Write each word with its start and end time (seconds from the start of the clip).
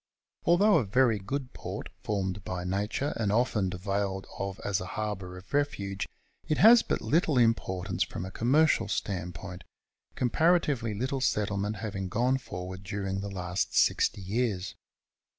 Although 0.45 0.77
a 0.79 0.83
very 0.83 1.19
good 1.19 1.53
port, 1.53 1.89
formed 2.01 2.43
by 2.43 2.63
nature, 2.63 3.13
and 3.17 3.31
often 3.31 3.69
availed 3.71 4.25
of 4.39 4.59
as 4.65 4.81
a 4.81 4.87
harbour 4.97 5.37
of 5.37 5.53
refuge, 5.53 6.07
it 6.47 6.57
has 6.57 6.81
but 6.81 7.01
little 7.01 7.37
importance 7.37 8.01
from 8.03 8.25
a 8.25 8.31
com 8.31 8.51
mercial 8.51 8.89
standpoint, 8.89 9.63
comparatively 10.15 10.95
little 10.95 11.21
settlement 11.21 11.75
having 11.75 12.09
gone 12.09 12.39
forward 12.39 12.81
during 12.81 13.21
the 13.21 13.29
last 13.29 13.77
sixty 13.77 14.21
years. 14.21 14.73